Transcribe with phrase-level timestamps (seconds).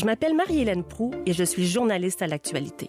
[0.00, 2.88] Je m'appelle Marie-Hélène Prou et je suis journaliste à l'actualité.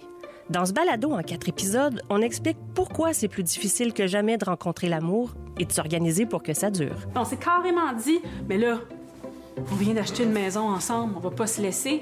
[0.50, 4.46] Dans ce balado en quatre épisodes, on explique pourquoi c'est plus difficile que jamais de
[4.46, 6.96] rencontrer l'amour et de s'organiser pour que ça dure.
[7.14, 8.80] On s'est carrément dit, mais là,
[9.58, 12.02] on vient d'acheter une maison ensemble, on va pas se laisser.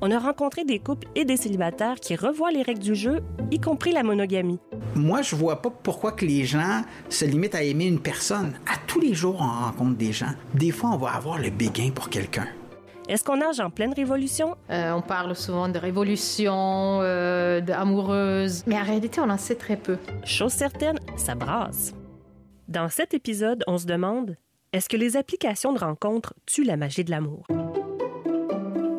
[0.00, 3.60] On a rencontré des couples et des célibataires qui revoient les règles du jeu, y
[3.60, 4.58] compris la monogamie.
[4.96, 8.54] Moi, je vois pas pourquoi que les gens se limitent à aimer une personne.
[8.66, 10.34] À tous les jours, on rencontre des gens.
[10.52, 12.48] Des fois, on va avoir le béguin pour quelqu'un.
[13.08, 14.56] Est-ce qu'on nage en pleine révolution?
[14.68, 19.76] Euh, on parle souvent de révolution, euh, d'amoureuse, mais en réalité, on en sait très
[19.76, 19.96] peu.
[20.24, 21.94] Chose certaine, ça brasse.
[22.66, 24.36] Dans cet épisode, on se demande
[24.72, 27.46] est-ce que les applications de rencontres tuent la magie de l'amour?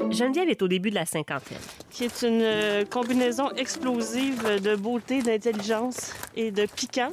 [0.10, 1.58] Geneviève est au début de la cinquantaine.
[1.90, 7.12] qui est une euh, combinaison explosive de beauté, d'intelligence et de piquant.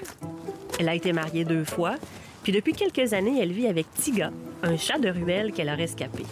[0.79, 1.97] Elle a été mariée deux fois,
[2.45, 4.31] puis depuis quelques années, elle vit avec Tiga,
[4.62, 6.23] un chat de ruelle qu'elle a rescapé.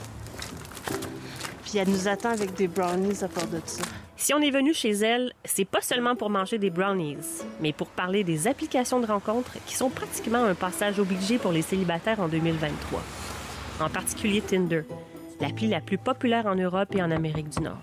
[1.72, 3.82] Puis elle nous attend avec des brownies à part de ça.
[4.14, 7.16] Si on est venu chez elle, c'est pas seulement pour manger des brownies,
[7.62, 11.62] mais pour parler des applications de rencontres qui sont pratiquement un passage obligé pour les
[11.62, 13.00] célibataires en 2023.
[13.80, 14.82] En particulier Tinder,
[15.40, 17.80] l'appli la plus populaire en Europe et en Amérique du Nord.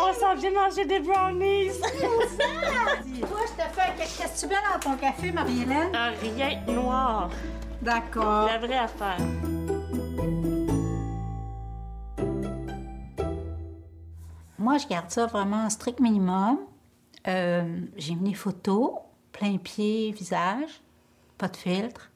[0.00, 1.78] On s'en vient manger des brownies!
[1.78, 5.94] Toi, je te fais qu'est-ce que tu mets dans ton café, Marie-Hélène?
[5.94, 7.30] Un rien noir.
[7.82, 8.48] D'accord.
[8.48, 9.18] La vraie affaire.
[14.68, 16.58] Moi, je garde ça vraiment strict minimum.
[17.26, 18.96] Euh, j'ai mis des photos,
[19.32, 20.82] plein pied, visage,
[21.38, 22.10] pas de filtre.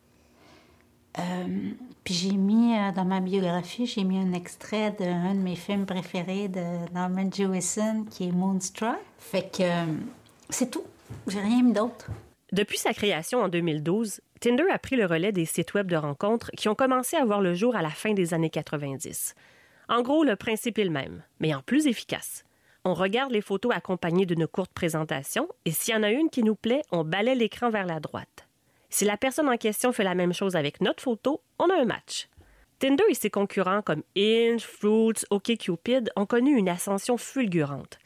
[1.18, 1.70] Euh,
[2.04, 5.86] puis j'ai mis euh, dans ma biographie, j'ai mis un extrait d'un de mes films
[5.86, 8.98] préférés de Norman Jewison qui est Moonstruck.
[9.18, 9.64] Fait que
[10.50, 10.84] c'est tout.
[11.28, 12.08] J'ai rien mis d'autre.
[12.52, 16.50] Depuis sa création en 2012, Tinder a pris le relais des sites web de rencontres
[16.50, 19.34] qui ont commencé à voir le jour à la fin des années 90.
[19.88, 22.44] En gros, le principe est le même, mais en plus efficace.
[22.84, 26.42] On regarde les photos accompagnées d'une courte présentation et s'il y en a une qui
[26.42, 28.48] nous plaît, on balaie l'écran vers la droite.
[28.90, 31.84] Si la personne en question fait la même chose avec notre photo, on a un
[31.84, 32.28] match.
[32.78, 37.98] Tinder et ses concurrents comme Hinge, Fruits, OkCupid ont connu une ascension fulgurante.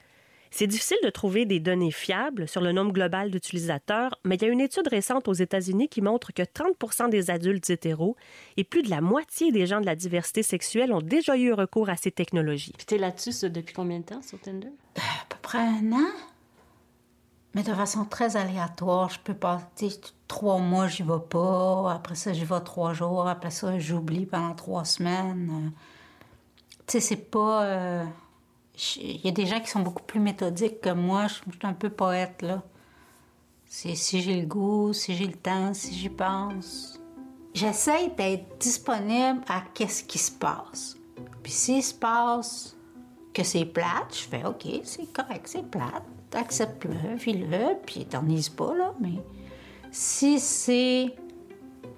[0.59, 4.45] C'est difficile de trouver des données fiables sur le nombre global d'utilisateurs, mais il y
[4.47, 8.17] a une étude récente aux États-Unis qui montre que 30% des adultes hétéros
[8.57, 11.91] et plus de la moitié des gens de la diversité sexuelle ont déjà eu recours
[11.91, 12.73] à ces technologies.
[12.75, 14.71] Puis t'es là-dessus ça, depuis combien de temps sur Tinder?
[14.97, 16.09] À peu près un an.
[17.55, 19.11] Mais de façon très aléatoire.
[19.11, 19.91] Je peux passer
[20.27, 21.93] trois mois, j'y vais pas.
[21.93, 23.29] Après ça, j'y vais trois jours.
[23.29, 25.51] Après ça, j'oublie pendant trois semaines.
[25.53, 25.71] Euh,
[26.87, 27.65] Tu sais, c'est pas.
[27.65, 28.05] euh,
[28.97, 31.29] Il y a des gens qui sont beaucoup plus méthodiques que moi.
[31.29, 32.63] Je suis un peu poète, là.
[33.65, 37.01] C'est si j'ai le goût, si j'ai le temps, si j'y pense.
[37.55, 40.97] J'essaie d'être disponible à qu'est-ce qui se passe.
[41.43, 42.77] Puis s'il se passe
[43.33, 46.05] que c'est plate, je fais OK, c'est correct, c'est plate.
[46.35, 48.95] Accepte-le, vis-le, puis t'ennuies pas, là.
[49.01, 49.23] Mais
[49.91, 51.15] si c'est.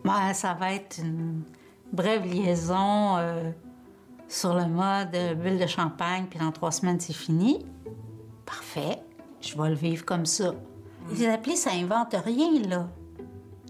[0.04, 1.42] Ben, ça va être une
[1.92, 3.50] brève liaison euh,
[4.28, 7.64] sur le mode euh, bulle de champagne, puis dans trois semaines, c'est fini.
[8.44, 8.98] Parfait,
[9.40, 10.54] je vais le vivre comme ça.
[11.16, 12.88] Les applis, ça invente rien, là.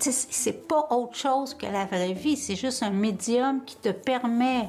[0.01, 4.69] C'est- pas autre chose que la vraie vie, c'est juste un médium qui te permet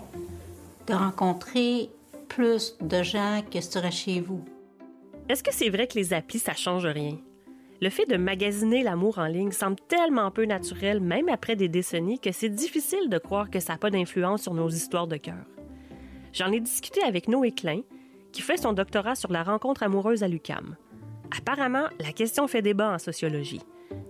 [0.88, 1.90] de rencontrer
[2.28, 4.44] plus de gens que tu restes chez vous.
[5.28, 7.18] Est-ce que c'est vrai que les applis, ça change rien?
[7.82, 12.19] Le fait de magasiner l'amour en ligne semble tellement peu naturel, même après des décennies,
[12.19, 15.46] que c'est difficile de croire que ça n'a pas d'influence sur nos histoires de cœur.
[16.34, 17.81] J'en ai discuté avec Noé Klein,
[18.31, 20.76] qui fait son doctorat sur la rencontre amoureuse à l'UCAM.
[21.36, 23.62] Apparemment, la question fait débat en sociologie.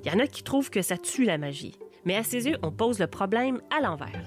[0.03, 1.77] Il y en a qui trouvent que ça tue la magie.
[2.05, 4.23] Mais à ses yeux, on pose le problème à l'envers.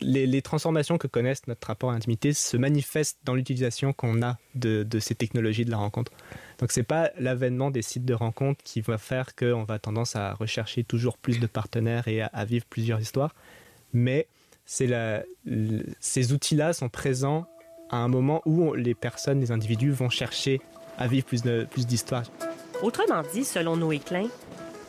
[0.00, 4.86] les, transformations que connaissent notre rapport à l'intimité se manifestent dans l'utilisation qu'on a de,
[4.98, 6.12] ces technologies de la rencontre.
[6.58, 10.34] Donc c'est pas l'avènement des sites de rencontre qui va faire qu'on va tendance à
[10.34, 13.34] rechercher toujours plus de partenaires et à, vivre plusieurs histoires,
[13.92, 14.26] mais
[14.80, 17.46] la, le- ces outils-là sont présents
[17.90, 20.60] à un moment où on- les personnes, les individus vont chercher
[20.98, 22.24] à vivre plus de- plus d'histoires.
[22.82, 24.26] Autrement dit, selon Noé Klein,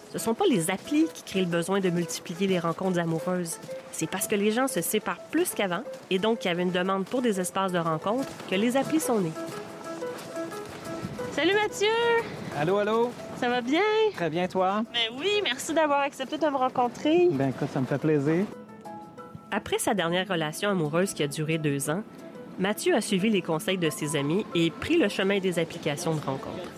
[0.10, 3.58] ce ne sont pas les applis qui créent le besoin de multiplier les rencontres amoureuses.
[3.92, 6.72] C'est parce que les gens se séparent plus qu'avant et donc qu'il y avait une
[6.72, 9.32] demande pour des espaces de rencontre que les applis sont nées.
[11.36, 11.88] Salut Mathieu!
[12.58, 13.12] Allô, allô?
[13.40, 13.82] Ça va bien?
[14.14, 14.84] Très bien, toi?
[14.94, 17.28] Ben oui, merci d'avoir accepté de me rencontrer.
[17.32, 18.46] Ben écoute, ça me fait plaisir.
[19.56, 22.02] Après sa dernière relation amoureuse qui a duré deux ans,
[22.58, 26.22] Mathieu a suivi les conseils de ses amis et pris le chemin des applications de
[26.22, 26.72] rencontre.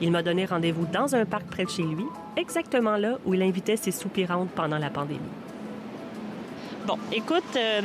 [0.00, 2.06] Il m'a donné rendez-vous dans un parc près de chez lui,
[2.38, 5.20] exactement là où il invitait ses soupirantes pendant la pandémie.
[6.86, 7.82] Bon, écoute, euh,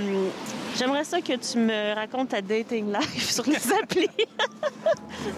[0.77, 4.07] j'aimerais ça que tu me racontes ta dating life sur les applis.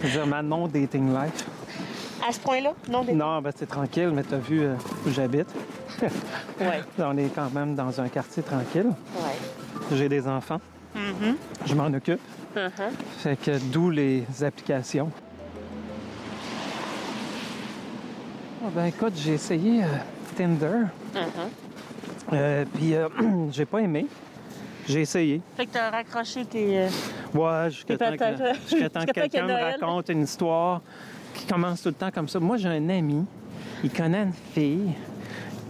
[0.01, 1.45] C'est-à-dire ma non-dating life.
[2.25, 2.73] À ce point-là?
[2.89, 4.75] Non, Non, ben c'est tranquille, mais t'as vu euh,
[5.05, 5.47] où j'habite.
[6.59, 6.81] Ouais.
[6.99, 8.87] On est quand même dans un quartier tranquille.
[9.15, 9.95] Ouais.
[9.95, 10.59] J'ai des enfants.
[10.95, 11.35] Mhm.
[11.65, 12.19] Je m'en occupe.
[12.55, 12.69] Uh-huh.
[13.17, 15.11] Fait que d'où les applications.
[18.63, 19.87] Ah, ben écoute, j'ai essayé euh,
[20.35, 20.87] Tinder.
[21.15, 22.33] Uh-huh.
[22.33, 22.93] Euh, Puis
[23.51, 24.07] j'ai pas aimé.
[24.87, 25.41] J'ai essayé.
[25.57, 26.87] Fait que t'as raccroché tes...
[27.33, 30.81] Ouais, jusqu'à temps que, quelqu'un me raconte une histoire
[31.33, 32.39] qui commence tout le temps comme ça.
[32.39, 33.25] Moi, j'ai un ami,
[33.83, 34.93] il connaît une fille,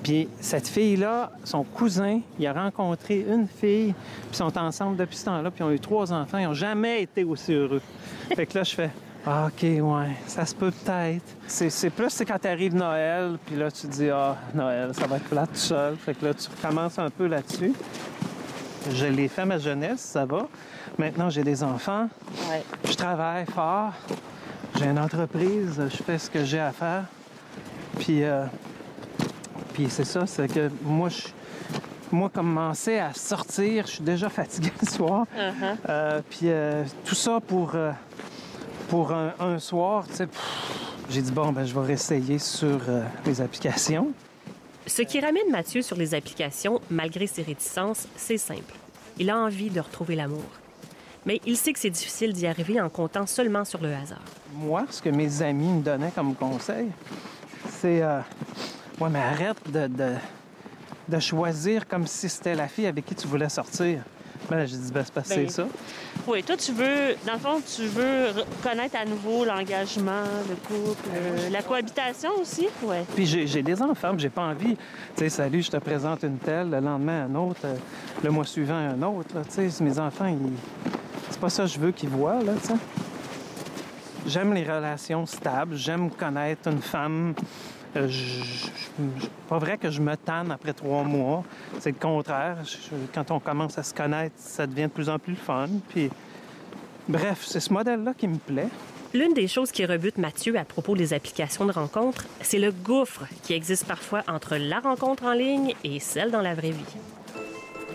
[0.04, 5.16] puis cette fille-là, son cousin, il a rencontré une fille, puis ils sont ensemble depuis
[5.16, 7.82] ce temps-là, puis ils ont eu trois enfants, ils n'ont jamais été aussi heureux.
[8.36, 8.90] fait que là, je fais...
[9.26, 11.24] Ah, OK, ouais, ça se peut peut-être.
[11.48, 15.16] C'est, plus c'est quand t'arrives Noël, puis là, tu te dis, ah, Noël, ça va
[15.16, 15.96] être plat tout seul.
[15.96, 17.72] Fait que là, tu recommences un peu là-dessus.
[18.92, 20.50] Je l'ai fait à ma jeunesse, ça va.
[20.98, 22.10] Maintenant, j'ai des enfants.
[22.50, 22.64] Ouais.
[22.84, 23.94] Je travaille fort.
[24.76, 25.76] J'ai une entreprise.
[25.78, 27.06] Je fais ce que j'ai à faire.
[28.00, 28.46] Puis, euh,
[29.74, 31.28] puis c'est ça, c'est que moi, je,
[32.12, 35.26] moi, commencer à sortir, je suis déjà fatigué le soir.
[35.38, 35.78] Uh-huh.
[35.88, 37.76] Euh, puis euh, tout ça pour,
[38.90, 40.28] pour un, un soir, tu sais,
[41.10, 42.80] j'ai dit, bon, ben, je vais réessayer sur
[43.26, 44.12] les applications.
[44.88, 48.74] Ce qui ramène Mathieu sur les applications, malgré ses réticences, c'est simple.
[49.18, 50.44] Il a envie de retrouver l'amour.
[51.26, 54.22] Mais il sait que c'est difficile d'y arriver en comptant seulement sur le hasard.
[54.56, 56.88] Moi, ce que mes amis me donnaient comme conseil,
[57.70, 58.20] c'est euh,
[59.00, 60.14] Ouais, mais arrête de, de,
[61.08, 64.02] de choisir comme si c'était la fille avec qui tu voulais sortir.
[64.50, 65.66] Ben, j'ai dit, ben, c'est Ben, c'est ça.
[66.28, 70.56] Oui, toi, tu veux, dans le fond, tu veux re- connaître à nouveau l'engagement, le
[70.56, 72.68] couple, euh, la cohabitation aussi?
[72.84, 72.98] Oui.
[73.16, 74.76] Puis j'ai des enfants, puis j'ai pas envie.
[74.76, 77.76] Tu sais, salut, je te présente une telle, le lendemain un autre, euh,
[78.22, 79.36] le mois suivant un autre.
[79.54, 80.52] Tu sais, mes enfants, ils...
[81.44, 82.72] pas ça que je veux qu'ils voient, là, tu.
[84.26, 87.34] J'aime les relations stables, j'aime connaître une femme.
[87.98, 88.08] Euh,
[89.50, 91.44] pas vrai que je me tanne après trois mois.
[91.82, 92.60] C'est le contraire.
[93.14, 95.68] Quand on commence à se connaître, ça devient de plus en plus fun.
[95.90, 96.10] Puis,
[97.10, 98.70] bref, c'est ce modèle-là qui me plaît.
[99.14, 103.26] L'une des choses qui rebute Mathieu à propos des applications de rencontre, c'est le gouffre
[103.42, 106.96] qui existe parfois entre la rencontre en ligne et celle dans la vraie vie.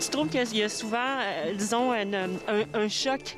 [0.01, 2.29] Tu trouves qu'il y a souvent, euh, disons, un, un-
[2.75, 3.37] un choc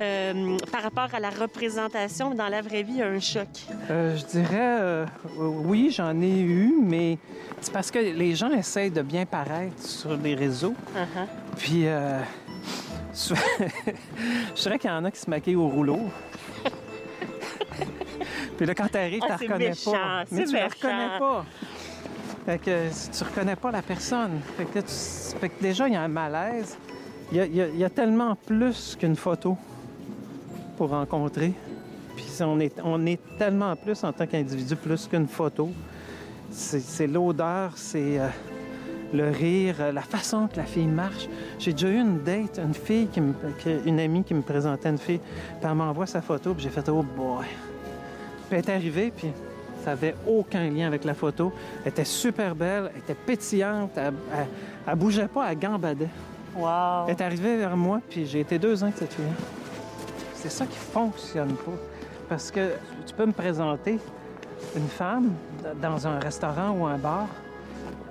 [0.00, 3.20] euh, par rapport à la représentation, mais dans la vraie vie, il y a un
[3.20, 3.48] choc.
[3.90, 5.06] Euh, je dirais,
[5.38, 7.18] oui, j'en ai eu, mais
[7.60, 10.74] c'est parce que les gens essayent de bien paraître sur les réseaux.
[10.94, 11.26] Uh-huh.
[11.56, 11.84] Puis,
[13.14, 16.00] je dirais qu'il y en a qui se maquillent au rouleau.
[18.56, 20.24] Puis là, quand t'arrives, Ah, tu c'est reconnais méchant, pas.
[20.30, 20.74] Mais tu la méchant.
[20.76, 21.44] reconnais pas.
[22.46, 24.38] Fait que tu reconnais pas la personne.
[24.56, 26.78] Fait que, là, tu- fait que déjà, il y a un malaise.
[27.32, 29.58] Il y a, y tellement plus qu'une photo
[30.76, 31.52] pour rencontrer.
[32.14, 35.70] Puis on est, on est tellement plus en tant qu'individu, plus qu'une photo.
[36.50, 38.28] C'est l'odeur, c'est euh,
[39.12, 41.28] le rire, euh, la façon que la fille marche.
[41.58, 43.34] J'ai déjà eu une date, une fille, qui me,
[43.84, 46.88] une amie qui me présentait une fille, puis elle m'envoie sa photo, puis j'ai fait
[46.90, 47.44] «Oh boy!»
[48.48, 49.32] Puis elle est arrivée, puis
[49.86, 51.52] ça n'avait aucun lien avec la photo.
[51.84, 54.46] Elle était super belle, elle était pétillante, elle, elle,
[54.88, 56.08] elle bougeait pas, elle gambadait.
[56.56, 57.04] Wow!
[57.06, 59.24] Elle est arrivée vers moi, puis j'ai été deux ans avec cette fille
[60.34, 61.70] C'est ça qui fonctionne pas.
[62.28, 62.72] Parce que
[63.06, 64.00] tu peux me présenter
[64.74, 65.30] une femme
[65.80, 67.26] dans un restaurant ou un bar,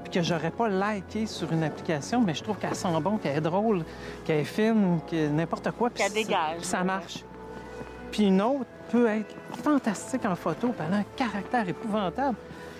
[0.05, 3.35] puis que j'aurais pas liké sur une application, mais je trouve qu'elle sent bon, qu'elle
[3.37, 3.83] est drôle,
[4.23, 5.89] qu'elle est fine, que n'importe quoi.
[5.89, 6.01] puis
[6.69, 7.25] ça- puis marche.
[8.15, 12.37] Puis une autre peut être fantastique en photo, puis elle a un caractère épouvantable.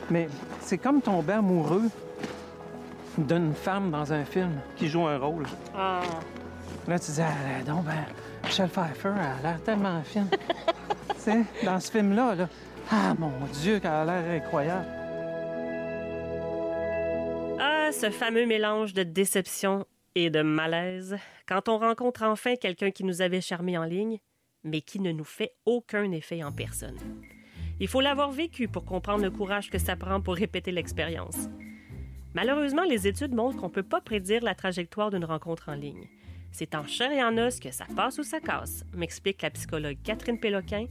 [0.10, 0.30] Mais
[0.62, 1.90] c'est comme tomber amoureux
[3.18, 5.46] d'une femme dans un film qui joue un rôle.
[5.76, 6.00] Ah.
[6.88, 8.06] Là, tu dis, ah, donc, ben,
[8.46, 10.30] Michelle Pfeiffer, elle a l'air tellement fine.
[11.10, 12.50] tu sais, dans ce film-là, là,
[12.90, 14.86] ah, mon Dieu, qu'elle a l'air incroyable.
[17.60, 23.04] Ah, ce fameux mélange de déception et de malaise quand on rencontre enfin quelqu'un qui
[23.04, 24.20] nous avait charmé en ligne,
[24.66, 26.98] mais qui ne nous fait aucun effet en personne.
[27.80, 31.50] Il faut l'avoir vécu pour comprendre le courage que ça prend pour répéter l'expérience.
[32.34, 36.10] Malheureusement, les études montrent qu'on ne peut pas prédire la trajectoire d'une rencontre en ligne.
[36.52, 39.98] C'est en chair et en os que ça passe ou ça casse, m'explique la psychologue
[40.04, 40.88] Catherine Péloquin,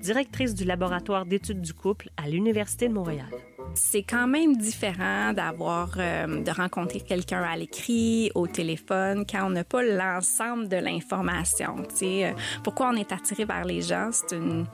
[0.00, 3.30] directrice du laboratoire d'études du couple à l'Université de Montréal.
[3.74, 9.50] C'est quand même différent d'avoir euh, de rencontrer quelqu'un à l'écrit, au téléphone, quand on
[9.50, 11.76] n'a pas l'ensemble de l'information.
[12.02, 12.32] Euh,
[12.64, 14.66] pourquoi on est attiré vers les gens, c'est une,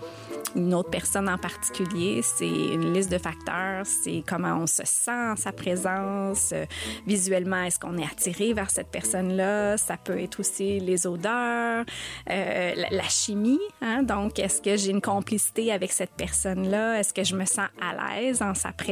[0.74, 5.50] autre personne en particulier, c'est une liste de facteurs, c'est comment on se sent, sa
[5.52, 6.66] présence, euh,
[7.06, 11.84] visuellement, est-ce qu'on est attiré vers cette personne-là, ça peut être aussi les odeurs,
[12.30, 14.02] euh, la, la, chimie, hein?
[14.02, 18.20] donc est-ce que j'ai une complicité avec cette personne-là, est-ce que je me sens à
[18.20, 18.91] l'aise en sa présence?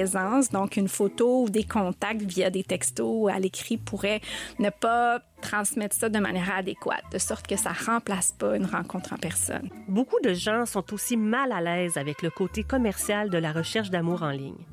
[0.52, 4.21] Donc, une photo ou des contacts via des textos à l'écrit pourrait
[4.59, 9.12] ne pas transmettre ça de manière adéquate, de sorte que ça remplace pas une rencontre
[9.12, 9.69] en personne.
[9.88, 13.90] Beaucoup de gens sont aussi mal à l'aise avec le côté commercial de la recherche
[13.90, 14.64] d'amour en ligne.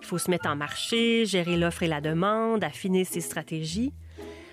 [0.00, 3.92] Il faut se mettre en marché, gérer l'offre et la demande, affiner ses stratégies,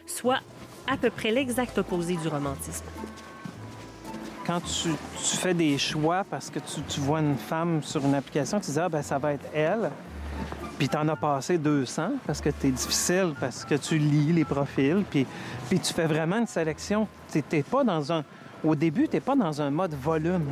[0.05, 0.39] soit
[0.87, 2.85] à peu près l'exact opposé du romantisme
[4.45, 4.89] quand tu,
[5.37, 8.89] fais des choix parce que tu, vois une femme sur une application, tu dis ah
[8.89, 9.89] ben ça va être elle.
[10.77, 14.33] Puis tu en as passé 200 parce que tu es difficile, parce que tu lis
[14.33, 15.25] les profils, puis,
[15.69, 17.07] puis tu fais vraiment une sélection.
[17.31, 18.23] Tu pas dans un...
[18.63, 20.47] Au début, tu pas dans un mode volume.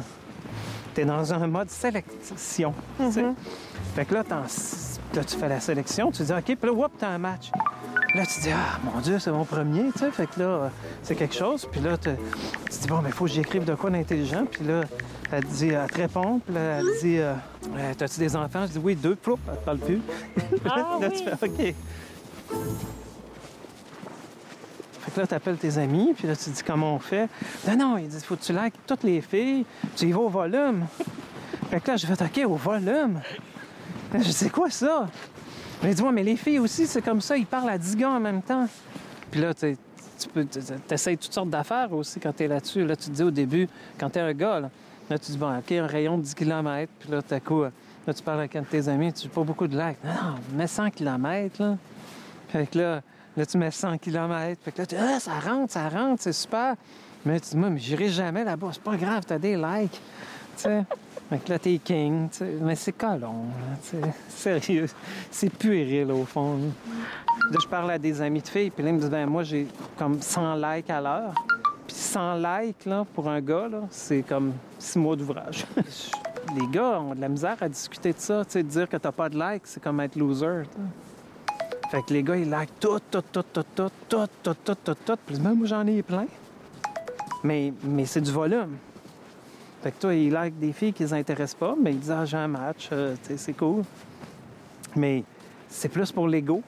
[0.93, 2.73] Tu es dans un mode sélection.
[2.99, 3.33] Mm-hmm.
[3.95, 4.23] Fait que là,
[5.15, 7.51] là, tu fais la sélection, tu dis OK, puis là, whoop, tu as un match.
[8.13, 10.11] Là, tu dis, ah, mon Dieu, c'est mon premier, tu sais.
[10.11, 10.69] Fait que là,
[11.01, 11.65] c'est quelque chose.
[11.71, 14.45] Puis là, tu dis, bon, mais il faut que j'écrive de quoi d'intelligent.
[14.45, 14.81] Puis là,
[15.31, 16.39] elle dit, elle te répond.
[16.39, 17.33] Puis là, elle dit, euh,
[17.73, 18.65] euh, t'as-tu des enfants?
[18.67, 19.15] Je dis, oui, deux.
[19.15, 20.01] Ploup, elle te parle plus.
[20.69, 21.75] Ah, là, tu fais, OK.
[25.01, 27.29] Fait que là, tu appelles tes amis, puis là, tu dis comment on fait?
[27.67, 29.65] Non, non, il dit, faut que tu likes toutes les filles,
[29.95, 30.85] tu y vas au volume.
[31.69, 33.21] Fait que là, je fais, OK, au volume.
[34.19, 35.07] Je sais quoi ça?
[35.83, 38.19] Mais dis-moi, mais les filles aussi, c'est comme ça, ils parlent à 10 gars en
[38.19, 38.67] même temps.
[39.31, 39.77] Puis là, tu
[40.33, 40.45] peux,
[40.89, 42.85] essaies toutes sortes d'affaires aussi quand tu es là-dessus.
[42.85, 45.57] Là, tu te dis au début, quand tu es un gars, là, tu dis, bon,
[45.57, 47.71] OK, un rayon de 10 km, puis là, t'as quoi?
[48.05, 50.03] Là, tu parles avec un de tes amis, tu pas beaucoup de likes.
[50.03, 51.77] Non, non, mets 100 km, là.
[52.49, 53.01] Fait que là,
[53.37, 54.61] là, tu mets 100 km.
[54.63, 56.75] Fait que là, tu dis, ah, ça rentre, ça rentre, c'est super.
[57.25, 60.01] Mais tu dis, moi, mais j'irai jamais là-bas, c'est pas grave, t'as des likes.
[60.57, 60.83] Tu sais?
[61.31, 62.27] Fait là, t'es king,
[62.59, 63.45] mais c'est colon,
[64.27, 64.87] sérieux.
[65.29, 66.57] C'est puéril, au fond.
[67.49, 69.43] Là, je parle à des amis de filles, puis là, ils me disent, ben moi,
[69.43, 69.65] j'ai
[69.97, 71.33] comme 100 likes à l'heure.
[71.87, 75.65] Puis 100 likes, là, pour un gars, là, c'est comme six mois d'ouvrage.
[76.59, 79.13] Les gars ont de la misère à discuter de ça, tu sais, dire que t'as
[79.13, 80.63] pas de likes, c'est comme être loser,
[81.91, 84.95] Fait que les gars, ils likent tout, tout, tout, tout, tout, tout, tout, tout, tout,
[85.05, 85.17] tout.
[85.25, 86.27] Puis même moi, j'en ai plein.
[87.41, 88.75] Mais, mais c'est du volume.
[89.81, 92.25] Fait que toi, il like des filles qui les intéressent pas, mais il dit Ah,
[92.25, 93.83] j'ai un match, euh, c'est cool.
[94.95, 95.23] Mais
[95.67, 96.61] c'est plus pour l'ego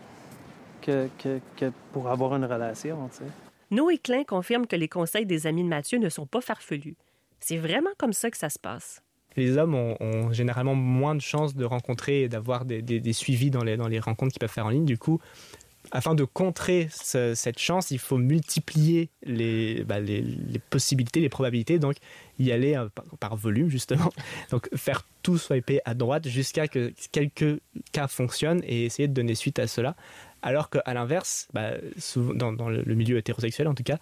[0.82, 2.98] que, que, que, pour avoir une relation.
[3.12, 3.24] sais.
[3.70, 6.96] Noé Klein confirme que les conseils des amis de Mathieu ne sont pas farfelus.
[7.40, 9.02] C'est vraiment comme ça que ça se passe.
[9.36, 13.50] Les hommes ont, généralement moins de chances de rencontrer et d'avoir des, des, des, suivis
[13.50, 14.86] dans les, dans les rencontres qu'ils peuvent faire en ligne.
[14.86, 15.20] Du coup,
[15.94, 19.12] afin de contrer cette chance, il faut multiplier
[19.86, 20.26] bah, les,
[20.72, 21.98] possibilités, les probabilités, donc
[22.40, 24.12] y aller euh, par, volume justement.
[24.50, 29.36] Donc faire tout swiper à droite jusqu'à que quelques cas fonctionnent et essayer de donner
[29.36, 29.96] suite à cela.
[30.42, 31.74] Alors qu'à l'inverse, bah,
[32.16, 34.00] dans, dans, le milieu hétérosexuel en tout cas,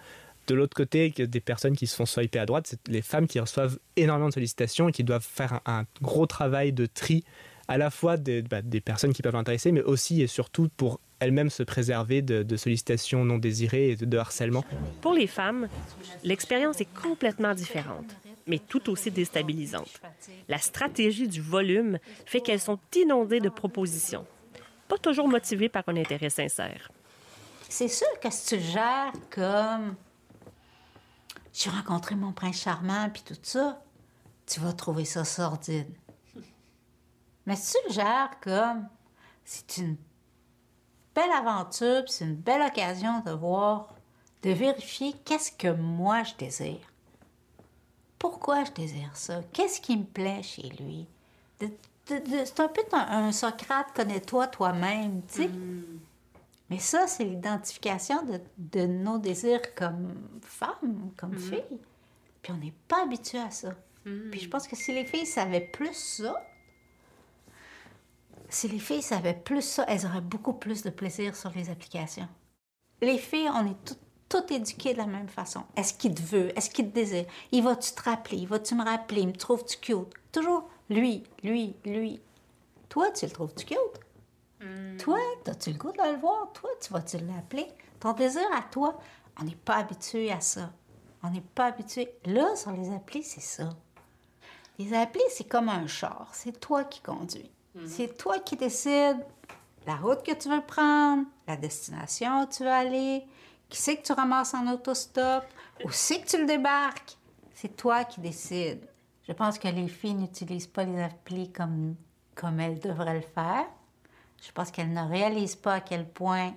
[0.48, 3.40] de l'autre côté, des personnes qui se font swiper à droite, c'est les femmes qui
[3.40, 7.24] reçoivent énormément de sollicitations et qui doivent faire un, gros travail de tri
[7.72, 11.00] à la fois des, bah, des personnes qui peuvent l'intéresser, mais aussi et surtout pour
[11.22, 14.66] elle-même se préserver de, sollicitations non désirées et de, harcèlement.
[15.00, 15.70] Pour les femmes,
[16.26, 18.14] l'expérience est complètement différente,
[18.46, 20.02] mais tout aussi déstabilisante.
[20.50, 24.26] La stratégie du volume fait qu'elles sont inondées de propositions,
[24.90, 26.92] pas toujours motivées par un intérêt sincère.
[27.70, 29.96] C'est sûr que si tu gères comme
[31.54, 33.82] j'ai rencontré mon prince charmant puis tout ça,
[34.46, 35.88] tu vas trouver ça sordide.
[37.46, 37.56] Mais
[37.90, 38.88] gères comme
[39.44, 39.98] c'est une
[41.16, 43.94] belle aventure, c'est une belle occasion de voir,
[44.44, 46.88] de vérifier qu'est-ce que moi je désire.
[48.18, 49.42] Pourquoi je désire ça?
[49.52, 51.08] Qu'est-ce qui me plaît chez lui?
[52.06, 55.48] c'est un peu un, Socrate, connais-toi toi-même, tu sais.
[55.48, 56.00] Mm.
[56.70, 58.18] Mais ça, c'est l'identification
[58.58, 61.40] de, nos désirs comme femmes, comme mm.
[61.40, 61.80] filles.
[62.42, 63.72] Puis on n'est pas habitué à ça.
[64.06, 64.30] Mm.
[64.32, 66.42] Puis je pense que si les filles savaient plus ça,
[68.52, 72.28] si les filles savaient plus ça, elles auraient beaucoup plus de plaisir sur les applications.
[73.02, 73.96] Les filles, on est
[74.30, 75.64] toutes, éduquées de la même façon.
[75.76, 76.58] Est-ce qu'il te veut?
[76.58, 77.26] Est-ce qu'il te désire?
[77.52, 78.38] Il va-tu te rappeler?
[78.38, 79.26] Il va-tu me rappeler?
[79.26, 80.14] Me trouves-tu cute?
[80.32, 82.22] Toujours lui, lui, lui.
[82.90, 83.78] Toi, tu le trouves-tu cute?
[85.00, 85.18] Toi,
[85.48, 86.52] as-tu le goût de le voir?
[86.54, 87.68] Toi, tu vas-tu l'appeler?
[88.00, 89.00] Ton plaisir à toi,
[89.40, 90.72] on n'est pas habitué à ça.
[91.24, 92.14] On n'est pas habitué.
[92.26, 93.70] Là, sur les applis, c'est ça.
[94.78, 96.30] Les applis, c'est comme un char.
[96.34, 97.50] C'est toi qui conduis.
[97.86, 99.26] C'est toi qui décides
[99.88, 103.24] la route que tu veux prendre, la destination où tu veux aller,
[103.70, 105.44] qui c'est que tu ramasses en autostop,
[105.84, 107.18] où c'est que tu le débarques.
[107.54, 108.88] C'est toi qui décides.
[109.28, 111.96] Je pense que les filles n'utilisent pas les applis comme,
[112.36, 113.66] comme elles devraient le faire.
[114.42, 116.54] Je pense qu'elles ne réalisent pas à quel point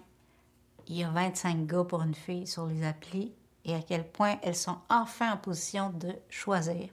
[0.87, 3.33] il y a 25 gars pour une fille sur les applis
[3.65, 6.89] et à quel point elles sont enfin en position de choisir.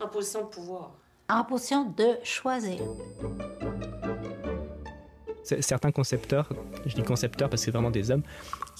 [0.00, 0.92] En position de pouvoir.
[1.28, 2.78] En position de choisir.
[5.42, 6.48] Certains concepteurs,
[6.86, 8.22] je dis concepteurs parce que c'est vraiment des hommes,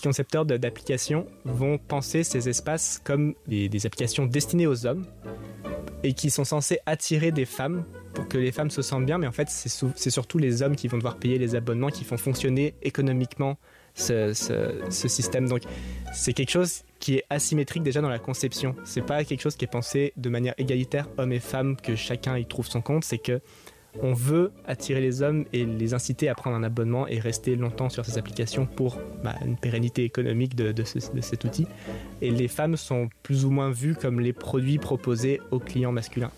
[0.03, 5.07] concepteurs d'applications vont penser ces espaces comme des, des applications destinées aux hommes
[6.03, 7.85] et qui sont censés attirer des femmes
[8.15, 10.89] pour que les femmes se sentent bien, mais en fait c'est surtout les hommes qui
[10.89, 13.59] vont devoir payer les abonnements, qui font fonctionner économiquement
[13.95, 14.33] ce,
[14.91, 15.49] système.
[15.49, 15.63] Donc
[16.13, 18.75] c'est quelque chose qui est asymétrique déjà dans la conception.
[18.85, 22.37] C'est pas quelque chose qui est pensé de manière égalitaire, hommes et femmes, que chacun
[22.39, 23.05] y trouve son compte.
[23.05, 23.41] C'est que
[24.03, 27.89] on veut attirer les hommes et les inciter à prendre un abonnement et rester longtemps
[27.89, 31.67] sur ces applications pour bah, une pérennité économique de, de, cet outil.
[32.21, 36.33] Et les femmes sont plus ou moins vues comme les produits proposés aux clients masculins.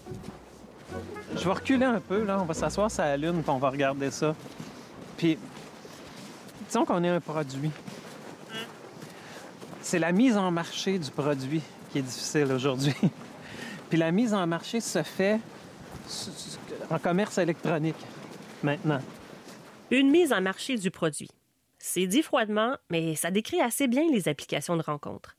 [1.35, 2.39] Je vais reculer un peu, là.
[2.41, 4.35] On va s'asseoir sur la lune, puis on va regarder ça.
[5.17, 5.39] Puis
[6.85, 7.71] qu'on est un produit.
[9.81, 12.95] C'est la mise en marché du produit qui est difficile aujourd'hui.
[13.89, 15.41] Puis la mise en marché se fait
[16.91, 17.97] en commerce électronique
[18.63, 19.01] maintenant.
[19.91, 21.31] Une mise en marché du produit.
[21.79, 25.37] C'est dit froidement, mais ça décrit assez bien les applications de rencontre.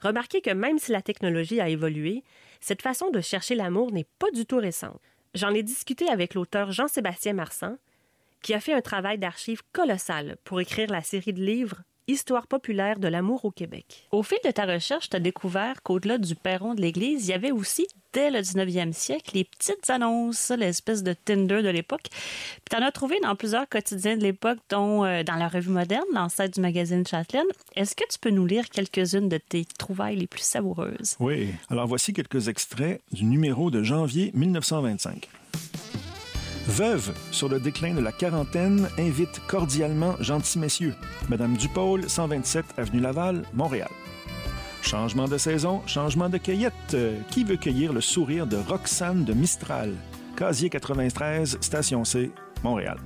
[0.00, 2.24] Remarquez que même si la technologie a évolué,
[2.60, 5.00] cette façon de chercher l'amour n'est pas du tout récente.
[5.34, 7.76] J'en ai discuté avec l'auteur Jean-Sébastien Marsan,
[8.42, 12.98] qui a fait un travail d'archives colossal pour écrire la série de livres Histoire populaire
[12.98, 14.08] de l'amour au Québec.
[14.10, 17.34] Au fil de ta recherche, tu as découvert qu'au-delà du perron de l'Église, il y
[17.34, 22.08] avait aussi, dès le 19e siècle, les petites annonces, l'espèce de Tinder de l'époque.
[22.10, 25.70] Puis tu en as trouvé dans plusieurs quotidiens de l'époque, dont euh, dans la Revue
[25.70, 27.46] moderne, l'ancêtre du magazine Châtelaine.
[27.76, 31.16] Est-ce que tu peux nous lire quelques-unes de tes trouvailles les plus savoureuses?
[31.20, 31.50] Oui.
[31.68, 35.28] Alors voici quelques extraits du numéro de janvier 1925.
[36.70, 40.94] Veuve sur le déclin de la quarantaine invite cordialement gentils messieurs.
[41.28, 43.90] Madame Dupôle, 127 avenue Laval, Montréal.
[44.80, 46.96] Changement de saison, changement de cueillette.
[47.28, 49.92] qui veut cueillir le sourire de Roxane de Mistral?
[50.36, 52.30] Casier 93, station C,
[52.62, 52.98] Montréal.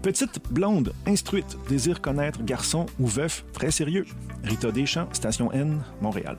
[0.00, 4.06] Petite blonde, instruite, désire connaître garçon ou veuf très sérieux.
[4.42, 6.38] Rita Deschamps, station N, Montréal.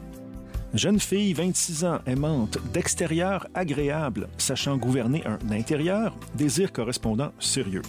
[0.74, 7.84] Jeune fille, 26 ans, aimante, d'extérieur agréable, sachant gouverner un intérieur, désir correspondant sérieux.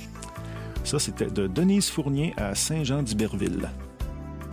[0.85, 3.69] Ça, c'était de Denise Fournier à Saint-Jean-d'Iberville.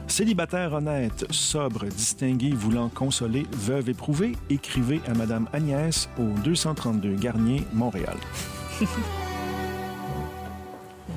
[0.08, 7.62] Célibataire honnête, sobre, distingué, voulant consoler, veuve éprouvée, écrivez à Madame Agnès au 232 Garnier,
[7.74, 8.18] Montréal.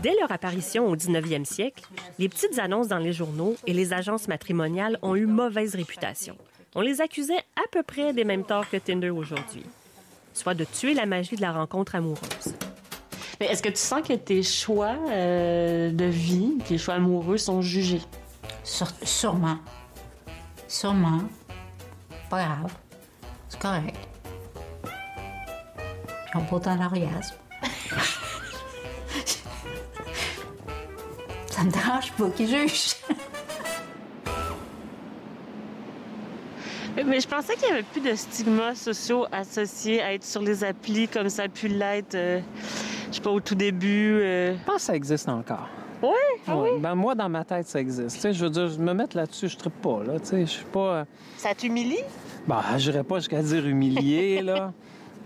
[0.03, 1.85] Dès leur apparition au 19e siècle,
[2.19, 6.37] les petites annonces dans les journaux et les agences matrimoniales ont eu mauvaise réputation
[6.75, 9.65] on les accusait à peu près des mêmes torts que Tinder aujourd'hui,
[10.35, 12.55] soit de tuer la magie de la rencontre amoureuse.
[13.41, 17.63] Mais est-ce que tu sens que tes choix euh, de vie, tes choix amoureux sont
[17.63, 18.03] jugés?
[19.03, 19.59] sûrement.
[20.67, 21.23] Sûrement.
[22.29, 22.73] Pas grave.
[23.49, 23.97] C'est correct.
[26.35, 27.37] Ils n'ont pas autant d'orgasme.
[31.51, 32.95] Ça me dérange pas qu'ils jugent.
[37.07, 40.65] Mais je pensais qu'il n'y avait plus de stigmas sociaux associés à être sur les
[40.65, 42.41] applis comme ça a pu l'être, euh,
[43.11, 44.21] je sais pas, au tout début.
[44.21, 44.55] Euh.
[44.55, 45.69] Je pense que ça existe encore.
[46.03, 46.09] Oui?
[46.47, 46.71] Ah oui?
[46.81, 48.33] Ben, moi, dans ma tête, ça existe.
[48.33, 50.05] je veux dire, me mettre là-dessus, je ne pas.
[50.05, 50.79] Là, je suis pas...
[50.79, 51.05] Euh,
[51.37, 52.05] ça t'humilie?
[52.47, 54.73] Ben, je n'irais pas jusqu'à dire humilié, là.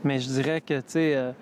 [0.02, 1.34] Mais je dirais que, tu sais...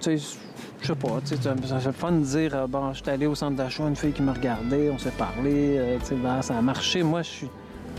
[0.00, 0.36] tu sais,
[0.80, 3.56] je sais pas, tu sais, c'est fun de dire, bon, je suis allé au centre
[3.56, 7.02] d'achat, une fille qui me regardait, on s'est parlé, tu sais, ben, ça a marché.
[7.02, 7.50] Moi, je suis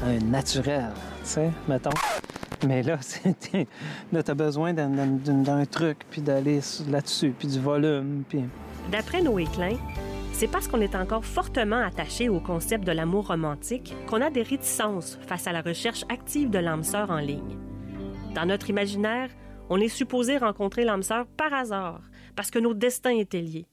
[0.04, 0.92] un naturel,
[1.24, 1.92] tu sais, mettons.
[2.66, 2.98] Mais là,
[4.12, 8.44] là, t'as besoin d'un truc, puis d'aller là-dessus, puis du volume, puis...
[8.92, 9.78] D'après Noé Klein,
[10.34, 14.42] c'est parce qu'on est encore fortement attaché au concept de l'amour romantique qu'on a des
[14.42, 17.58] réticences face à la recherche active de l'âme sœur en ligne.
[18.34, 19.30] Dans notre imaginaire,
[19.70, 22.02] on est supposé rencontrer l'âme sœur par hasard,
[22.36, 23.68] parce que nos destins étaient liés.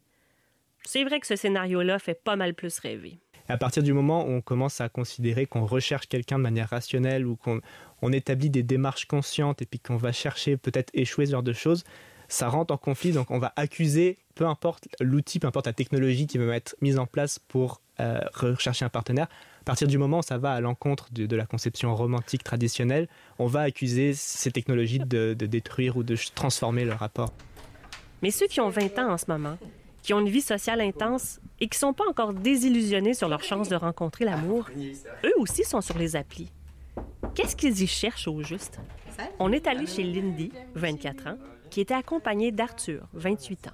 [0.85, 3.21] C'est vrai que ce scénario-là fait pas mal plus rêver
[3.51, 7.27] à partir du moment où on commence à considérer qu'on recherche quelqu'un de manière rationnelle
[7.27, 7.61] ou qu'on
[8.03, 11.53] on établit des démarches conscientes et puis qu'on va chercher peut-être échouer ce genre de
[11.53, 11.85] choses,
[12.29, 13.13] ça rentre en conflit.
[13.13, 16.99] Donc on va accuser, peu importe l'outil, peu importe la technologie qui va être mise
[16.99, 19.27] en place pour euh, rechercher un partenaire.
[19.61, 23.09] À partir du moment où ça va à l'encontre de, la conception romantique traditionnelle,
[23.39, 27.33] on va accuser ces technologies de détruire ou de transformer le rapport.
[28.23, 29.57] Mais ceux qui ont 20 ans en ce moment,
[30.03, 33.69] qui ont une vie sociale intense et qui sont pas encore désillusionnés sur leur chance
[33.69, 34.69] de rencontrer l'amour,
[35.25, 36.51] eux aussi sont sur les applis.
[37.35, 38.79] Qu'est-ce qu'ils y cherchent au juste?
[39.39, 43.71] On est allé chez Lindy, 24 ans, qui était accompagnée d'Arthur, 28 ans.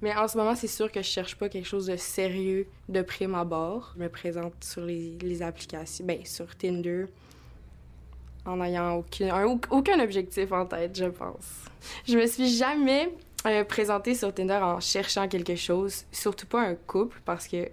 [0.00, 3.02] Mais en ce moment, c'est sûr que je cherche pas quelque chose de sérieux de
[3.02, 3.92] prime abord.
[3.96, 7.06] Je me présente sur les, applications, bien, sur Tinder,
[8.46, 11.64] en n'ayant aucun, aucun objectif en tête, je pense.
[12.06, 13.10] Je me suis jamais
[13.48, 17.68] euh, présentée sur Tinder en cherchant quelque chose, surtout pas un couple, parce que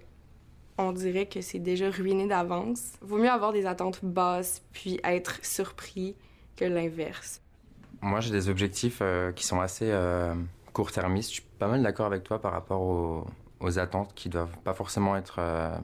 [0.78, 2.92] on dirait que c'est déjà ruiné d'avance.
[3.00, 6.14] Vaut mieux avoir des attentes basses puis être surpris
[6.56, 7.40] que l'inverse.
[8.02, 10.34] Moi, j'ai des objectifs euh, qui sont assez euh,
[10.72, 11.30] court-termistes.
[11.30, 15.16] Je suis pas mal d'accord avec toi par rapport aux, attentes qui doivent pas forcément
[15.16, 15.74] être euh,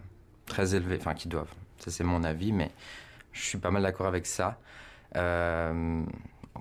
[0.47, 0.99] très élevées.
[1.01, 1.53] Enfin, qui doivent.
[1.79, 2.71] Ça, c'est mon avis, mais
[3.33, 4.59] je suis pas mal d'accord avec ça.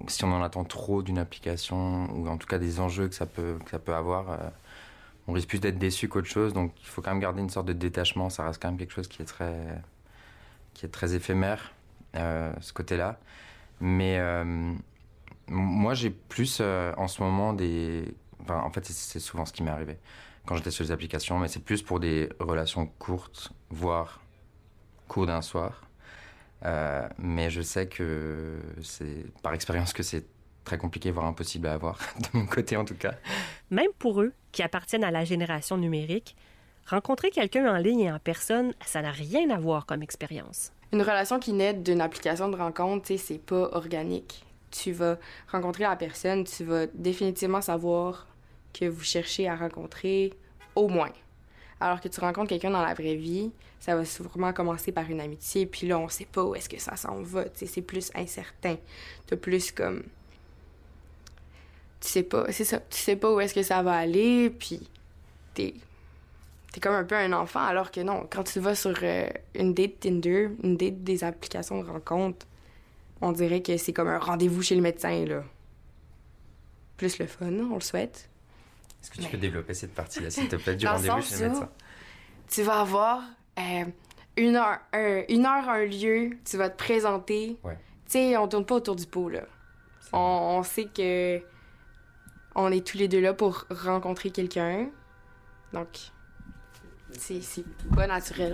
[0.08, 3.26] Si on en attend trop d'une application, ou en tout cas des enjeux que ça
[3.26, 4.38] peut, que ça peut avoir,
[5.28, 6.54] on risque plus d'être déçu qu'autre chose.
[6.54, 8.30] Donc il faut quand même garder une sorte de détachement.
[8.30, 9.56] Ça reste quand même quelque chose qui est très,
[10.74, 11.74] qui est très éphémère,
[12.16, 13.20] euh, ce côté-là.
[13.80, 14.74] Mais euh,
[15.48, 18.14] moi, j'ai plus euh, en ce moment des.
[18.42, 19.98] Enfin, en fait, c'est souvent ce qui m'est arrivé
[20.46, 24.22] quand j'étais sur les applications, mais c'est plus pour des relations courtes, voire
[25.08, 25.84] court d'un soir.
[26.64, 30.26] Mais je sais que c'est par expérience que c'est
[30.64, 33.14] très compliqué, voire impossible à avoir, de mon côté en tout cas.
[33.70, 36.36] Même pour eux, qui appartiennent à la génération numérique,
[36.88, 40.72] rencontrer quelqu'un en ligne et en personne, ça n'a rien à voir comme expérience.
[40.94, 44.46] Une relation qui naît d'une application de rencontre, c'est pas organique.
[44.72, 45.18] Tu vas
[45.52, 48.28] rencontrer la personne, tu vas définitivement savoir
[48.74, 50.34] que vous cherchez à rencontrer
[50.76, 51.12] au moins.
[51.80, 55.20] Alors que tu rencontres quelqu'un dans la vraie vie, ça va sûrement commencer par une
[55.20, 57.46] amitié, puis là, on sait pas où est-ce que ça s'en va.
[57.56, 58.78] C'est plus incertain.
[59.28, 60.04] T'as plus comme
[62.00, 64.88] tu sais pas, c'est ça, tu sais pas où est-ce que ça va aller, puis
[65.54, 65.76] t'es
[66.72, 69.74] t'es comme un peu un enfant, alors que non, quand tu vas sur euh, une
[69.74, 72.48] date Tinder, une date des applications de rencontre,
[73.20, 75.44] on dirait que c'est comme un rendez-vous chez le médecin, là.
[76.98, 78.30] Plus le fun, on le souhaite.
[79.02, 81.70] Est-ce que tu peux développer cette partie-là, s'il te plaît, du rendez-vous chez le médecin?
[82.50, 83.22] Tu vas avoir
[83.62, 83.86] euh,
[84.38, 87.58] une, heure, un, une heure, un lieu, tu vas te présenter.
[87.64, 87.78] Ouais.
[88.06, 89.42] Tu sais, on tourne pas autour du pot, là.
[90.14, 91.42] on, sait que
[92.56, 94.90] on est tous les deux là pour rencontrer quelqu'un.
[95.74, 95.88] Donc,
[97.12, 98.54] c'est pas naturel.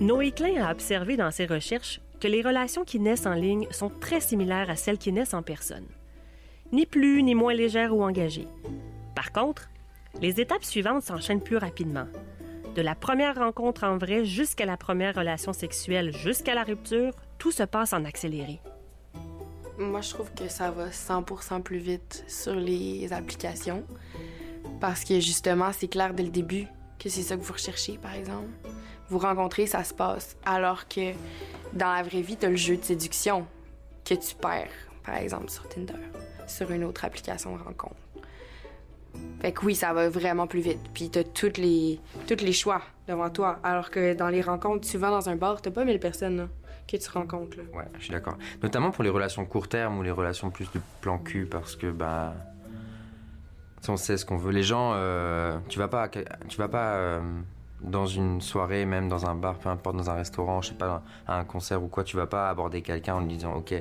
[0.00, 3.90] Noé Klein a observé dans ses recherches que les relations qui naissent en ligne sont
[3.90, 5.86] très similaires à celles qui naissent en personne.
[6.72, 8.48] Ni plus ni moins légères ou engagées.
[9.16, 9.68] Par contre,
[10.20, 12.06] les étapes suivantes s'enchaînent plus rapidement.
[12.74, 17.50] De la première rencontre en vrai jusqu'à la première relation sexuelle, jusqu'à la rupture, tout
[17.50, 18.60] se passe en accéléré.
[19.76, 23.84] Moi, je trouve que ça va 100% plus vite sur les applications.
[24.80, 26.66] Parce que justement, c'est clair dès le début
[26.98, 28.50] que c'est ça que vous recherchez, par exemple.
[29.08, 30.36] Vous rencontrez, ça se passe.
[30.44, 31.12] Alors que
[31.72, 33.46] dans la vraie vie, t'as le jeu de séduction
[34.04, 34.70] que tu perds,
[35.04, 35.94] par exemple, sur Tinder,
[36.46, 37.96] sur une autre application de rencontre.
[39.40, 40.80] Fait que oui, ça va vraiment plus vite.
[40.92, 43.58] Puis t'as tous les, toutes les choix devant toi.
[43.62, 46.48] Alors que dans les rencontres, tu vas dans un bar, t'as pas mille personnes, là
[46.90, 47.56] que tu rencontres.
[47.56, 47.62] Là.
[47.72, 48.36] Ouais, je suis d'accord.
[48.62, 51.90] Notamment pour les relations court terme ou les relations plus de plan cul, parce que
[51.90, 52.34] bah,
[53.88, 54.52] on sait ce qu'on veut.
[54.52, 57.20] Les gens, euh, tu vas pas, tu vas pas euh,
[57.80, 61.02] dans une soirée, même dans un bar, peu importe, dans un restaurant, je sais pas,
[61.26, 63.74] à un concert ou quoi, tu vas pas aborder quelqu'un en lui disant, ok,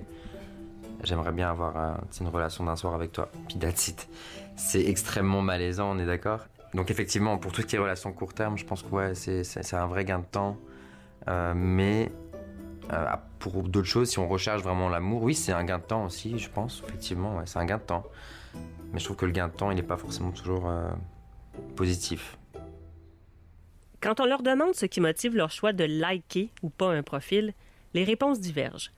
[1.04, 3.30] j'aimerais bien avoir une relation d'un soir avec toi.
[3.48, 3.94] Puis that's.
[4.56, 6.48] C'est extrêmement malaisant, on est d'accord?
[6.74, 10.06] Donc effectivement, pour toutes les relations court terme, je pense que ouais, c'est un vrai
[10.06, 10.58] gain de temps.
[11.28, 12.12] Euh, mais
[12.92, 13.06] euh,
[13.40, 16.38] pour d'autres choses, si on recherche vraiment l'amour, oui, c'est un gain de temps aussi,
[16.38, 18.06] je pense, effectivement, c'est un gain de temps.
[18.92, 20.90] Mais je trouve que le gain de temps, il n'est pas forcément toujours euh,
[21.76, 22.38] positif.
[24.02, 27.54] Quand on leur demande ce qui motive leur choix de liker ou pas un profil,
[27.94, 28.92] les réponses divergent.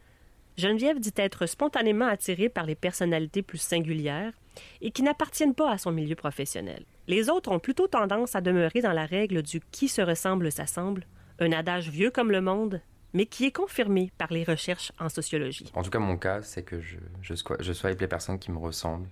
[0.57, 4.33] Geneviève dit être spontanément attirée par les personnalités plus singulières
[4.81, 6.83] et qui n'appartiennent pas à son milieu professionnel.
[7.07, 11.05] Les autres ont plutôt tendance à demeurer dans la règle du qui se ressemble s'assemble,
[11.39, 12.81] un adage vieux comme le monde,
[13.13, 15.71] mais qui est confirmé par les recherches en sociologie.
[15.73, 18.57] En tout cas, mon cas, c'est que je, je, je swipe les personnes qui me
[18.57, 19.09] ressemblent.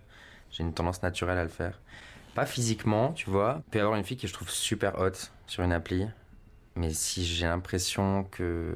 [0.52, 1.80] J'ai une tendance naturelle à le faire.
[2.36, 3.62] Pas physiquement, tu vois.
[3.68, 5.12] Il peut y avoir une fille que je trouve super hot
[5.48, 6.08] sur une appli,
[6.76, 8.74] mais si j'ai l'impression que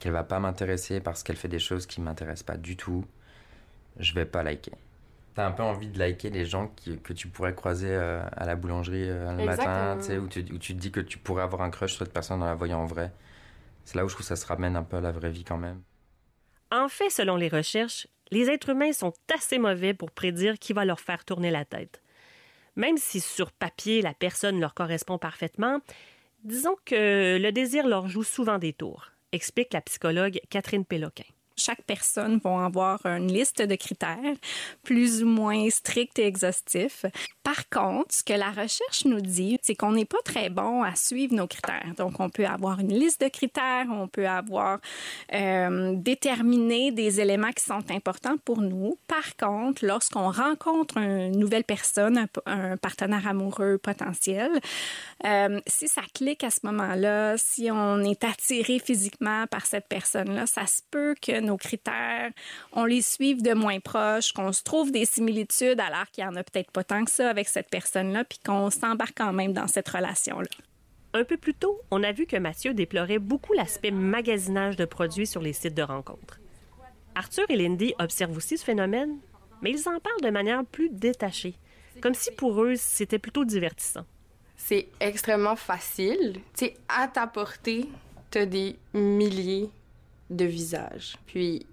[0.00, 3.04] qu'elle va pas m'intéresser parce qu'elle fait des choses qui m'intéressent pas du tout,
[3.98, 4.72] je vais pas liker.
[5.34, 8.46] T'as un peu envie de liker les gens qui, que tu pourrais croiser euh, à
[8.46, 11.18] la boulangerie euh, le matin, tu sais, où tu, où tu te dis que tu
[11.18, 13.12] pourrais avoir un crush sur cette personne en la voyant en vrai.
[13.84, 15.44] C'est là où je trouve que ça se ramène un peu à la vraie vie
[15.44, 15.82] quand même.
[16.72, 20.84] En fait, selon les recherches, les êtres humains sont assez mauvais pour prédire qui va
[20.84, 22.02] leur faire tourner la tête.
[22.76, 25.80] Même si sur papier la personne leur correspond parfaitement,
[26.44, 31.24] disons que le désir leur joue souvent des tours, explique la psychologue Catherine Péloquin
[31.60, 34.34] chaque personne va avoir une liste de critères
[34.82, 37.04] plus ou moins stricts et exhaustifs.
[37.50, 40.94] Par contre, ce que la recherche nous dit, c'est qu'on n'est pas très bon à
[40.94, 41.94] suivre nos critères.
[41.96, 44.78] Donc, on peut avoir une liste de critères, on peut avoir
[45.32, 48.96] euh, déterminé des éléments qui sont importants pour nous.
[49.08, 54.52] Par contre, lorsqu'on rencontre une nouvelle personne, un, partenaire amoureux potentiel,
[55.26, 60.46] euh, si ça clique à ce moment-là, si on est attiré physiquement par cette personne-là,
[60.46, 62.30] ça se peut que nos critères,
[62.74, 66.36] on les suive de moins proche, qu'on se trouve des similitudes alors qu'il n'y en
[66.36, 69.88] a peut-être pas tant que ça cette personne-là, puis qu'on s'embarque quand même dans cette
[69.88, 70.48] relation-là.
[71.12, 75.26] Un peu plus tôt, on a vu que Mathieu déplorait beaucoup l'aspect magasinage de produits
[75.26, 76.38] sur les sites de rencontres.
[77.14, 79.18] Arthur et Lindy observent aussi ce phénomène,
[79.62, 81.54] mais ils en parlent de manière plus détachée,
[82.00, 84.06] comme si pour eux c'était plutôt divertissant.
[84.56, 86.34] C'est extrêmement facile.
[86.56, 87.88] Tu sais, à ta portée,
[88.30, 89.70] t'as des milliers
[90.28, 91.16] de visage.
[91.26, 91.66] Puis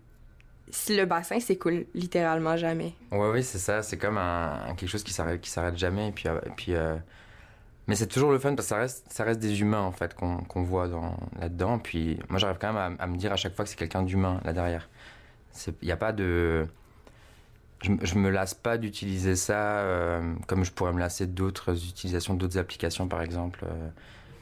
[0.90, 2.94] le bassin s'écoule littéralement jamais.
[3.12, 3.82] Ouais, oui, c'est ça.
[3.82, 6.10] C'est comme un, quelque chose qui s'arrête, qui s'arrête jamais.
[6.10, 6.96] Et puis, euh, puis euh,
[7.88, 10.14] Mais c'est toujours le fun parce que ça reste, ça reste des humains, en fait,
[10.14, 11.80] qu'on voit dans, là-dedans.
[11.80, 14.42] Puis moi, j'arrive quand même à, me dire à chaque fois que c'est quelqu'un d'humain,
[14.44, 14.90] là derrière.
[15.82, 16.68] Il n'y a pas de...
[17.84, 22.34] Je, je me lasse pas d'utiliser ça euh, comme je pourrais me lasser d'autres utilisations,
[22.34, 23.66] d'autres applications, par exemple.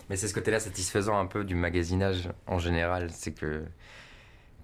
[0.10, 3.10] Mais c'est ce côté-là satisfaisant un peu du magasinage en général.
[3.12, 3.64] C'est que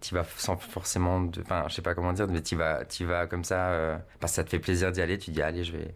[0.02, 3.06] tu vas sans forcément de enfin je sais pas comment dire mais tu vas tu
[3.06, 5.64] vas comme ça euh, parce que ça te fait plaisir d'y aller tu dis allez
[5.64, 5.96] je vais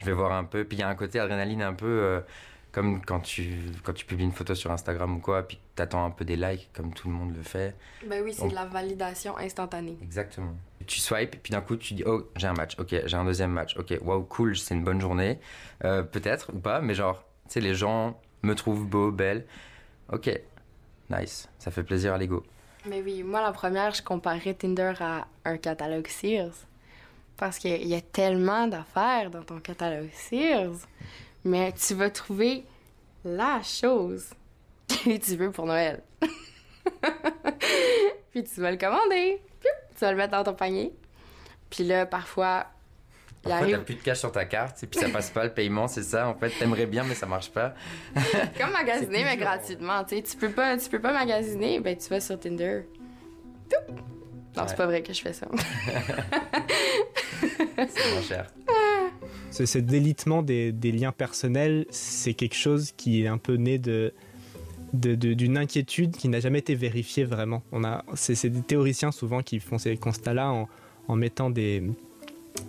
[0.00, 0.64] je vais voir un peu.
[0.64, 2.20] Puis il y a un côté adrénaline un peu euh,
[2.72, 6.04] comme quand tu quand tu publies une photo sur Instagram ou quoi puis tu attends
[6.04, 7.76] un peu des likes comme tout le monde le fait.
[8.06, 9.98] Ben oui c'est de la validation instantanée.
[10.02, 10.54] Exactement.
[10.86, 12.76] Tu swipes puis d'un coup tu dis oh j'ai un match.
[12.78, 13.76] Ok j'ai un deuxième match.
[13.76, 15.38] Ok waouh cool c'est une bonne journée.
[15.84, 19.44] Euh, peut-être ou pas mais genre tu sais les gens me trouvent beau belle.
[20.10, 20.30] Ok
[21.10, 21.48] nice.
[21.58, 22.44] Ça fait plaisir à l'ego
[22.86, 26.54] mais oui, moi, la première, je comparais Tinder à un catalogue Sears.
[27.36, 30.76] Parce qu'il y a tellement d'affaires dans ton catalogue Sears.
[31.44, 32.64] Mais tu vas trouver
[33.24, 34.30] la chose
[34.88, 36.02] que tu veux pour Noël.
[38.30, 39.42] Puis tu vas le commander.
[39.60, 40.92] Puis tu vas le mettre dans ton panier.
[41.68, 42.66] Puis là, parfois,
[43.42, 45.88] Parfois, t'as plus de cash sur ta carte et puis ça passe pas le paiement,
[45.88, 46.28] c'est ça.
[46.28, 47.74] En fait, t'aimerais bien, mais ça marche pas.
[48.58, 50.04] Comme magasiner, mais gratuitement.
[50.04, 52.82] Tu tu peux pas, tu peux pas magasiner, ben tu vas sur Tinder.
[54.56, 55.46] Non, c'est pas vrai que je fais ça.
[57.88, 58.52] c'est moins cher.
[59.50, 64.12] Ce, délitement des, liens personnels, c'est quelque chose qui est un peu né de
[64.92, 67.62] d'une inquiétude qui n'a jamais été vérifiée vraiment.
[67.70, 70.68] On a, c'est des théoriciens souvent qui font ces constats-là en,
[71.06, 71.84] en mettant des,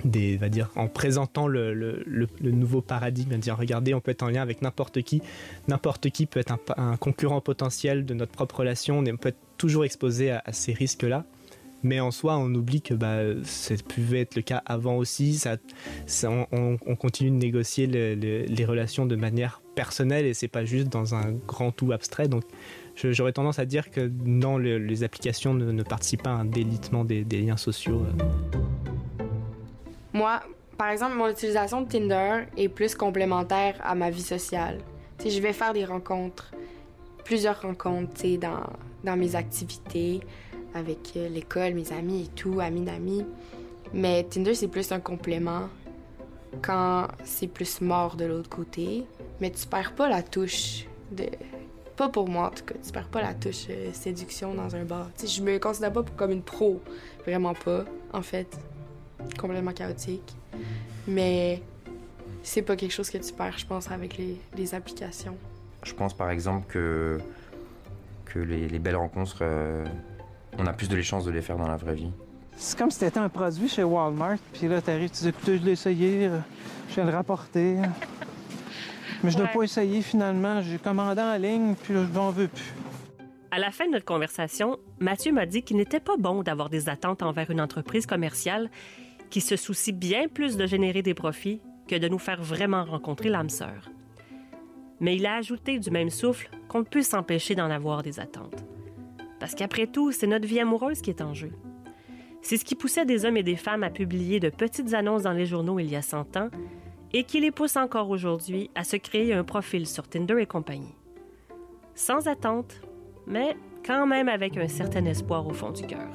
[0.06, 4.30] des, va dire, en présentant le, le, nouveau paradigme, dire regardez, on peut être en
[4.30, 5.22] lien avec n'importe qui,
[5.68, 9.86] n'importe qui peut être un, concurrent potentiel de notre propre relation, on peut être toujours
[9.86, 11.26] exposé à, ces risques-là.
[11.84, 15.34] Mais en soi, on oublie que bah, ça pouvait être le cas avant aussi.
[15.34, 15.58] Ça,
[16.52, 21.32] on, continue de négocier les relations de manière personnelle et c'est pas juste dans un
[21.32, 22.28] grand tout abstrait.
[22.28, 22.44] Donc,
[22.96, 27.24] j'aurais tendance à dire que non, les applications ne, participent pas à un délitement des,
[27.24, 28.06] des liens sociaux.
[30.14, 30.42] Moi,
[30.78, 34.80] par exemple, mon utilisation de Tinder est plus complémentaire à ma vie sociale.
[35.20, 36.52] Si je vais faire des rencontres,
[37.24, 38.64] plusieurs rencontres, dans,
[39.04, 40.22] dans mes activités,
[40.74, 43.26] avec euh, l'école, mes amis et tout, amis d'amis.
[43.94, 45.70] Mais Tinder, c'est plus un complément
[46.62, 49.06] quand c'est plus mort de l'autre côté.
[49.40, 51.26] Mais tu perds pas la touche de.
[51.96, 52.76] Pas pour moi, en tout cas.
[52.84, 55.10] Tu perds pas la touche euh, séduction dans un bar.
[55.16, 56.82] sais, je me considère pas comme une pro.
[57.26, 58.58] Vraiment pas, en fait
[59.40, 60.36] complètement chaotique.
[61.08, 61.62] Mais
[62.44, 65.38] c'est pas quelque chose que tu perds, je pense, avec les, applications.
[65.84, 67.20] Je pense par exemple que,
[68.26, 69.86] que les, belles rencontres, euh,
[70.58, 72.12] on a plus de les chances de les faire dans la vraie vie.
[72.56, 75.66] C'est comme si t'étais un produit chez Walmart, puis là t'arrives, tu dis écoute, je
[75.66, 76.40] l'ai essayé, euh,
[76.90, 77.78] je viens le rapporter.
[79.24, 82.32] Mais je ne l'ai pas essayé finalement, j'ai commandé en ligne, puis là, je n'en
[82.32, 82.74] veux plus.
[83.52, 86.90] À la fin de notre conversation, Mathieu m'a dit qu'il n'était pas bon d'avoir des
[86.90, 88.70] attentes envers une entreprise commerciale
[89.32, 93.30] qui se soucie bien plus de générer des profits que de nous faire vraiment rencontrer
[93.30, 93.90] l'âme sœur.
[95.00, 98.64] Mais il a ajouté du même souffle qu'on ne peut s'empêcher d'en avoir des attentes.
[99.40, 101.52] Parce qu'après tout, c'est notre vie amoureuse qui est en jeu.
[102.44, 105.34] C'est ce qui poussait des hommes et des femmes à publier de petites annonces dans
[105.34, 106.50] les journaux il y a 100 ans
[107.14, 110.96] et qui les pousse encore aujourd'hui à se créer un profil sur Tinder et compagnie.
[111.96, 112.82] Sans attente,
[113.26, 116.10] mais quand même avec un certain espoir au fond du cœur.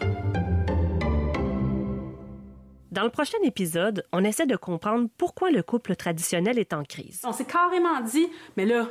[2.96, 7.20] Dans le prochain épisode, on essaie de comprendre pourquoi le couple traditionnel est en crise.
[7.24, 8.88] On s'est carrément dit, mais là,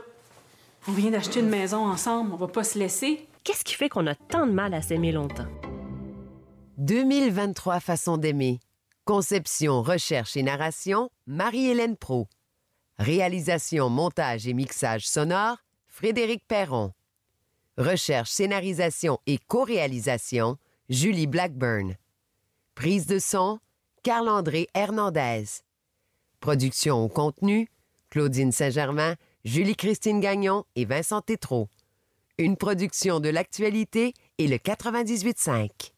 [0.88, 3.28] on vient d'acheter une maison ensemble, on va pas se laisser.
[3.44, 5.48] Qu'est-ce qui fait qu'on a tant de mal à s'aimer longtemps?
[6.78, 8.60] 2023 façons d'aimer.
[9.06, 12.28] Conception, recherche et narration, Marie-Hélène Pro.
[13.00, 16.92] Réalisation, montage et mixage sonore, Frédéric Perron.
[17.80, 20.58] Recherche, scénarisation et co-réalisation,
[20.90, 21.96] Julie Blackburn.
[22.76, 23.60] Prise de son,
[24.06, 25.64] Carl-André Hernandez.
[26.40, 27.72] Production au contenu,
[28.12, 29.16] Claudine Saint-Germain,
[29.46, 31.70] Julie-Christine Gagnon et Vincent Tétrault.
[32.38, 35.95] Une production de l'actualité et le 98.5.